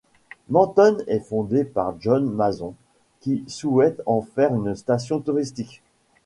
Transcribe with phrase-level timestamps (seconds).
[0.49, 2.73] Mentone est fondée par John Mason,
[3.19, 5.83] qui souhaite en faire une station touristique.